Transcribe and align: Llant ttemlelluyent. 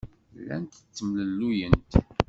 Llant 0.39 0.73
ttemlelluyent. 0.87 1.91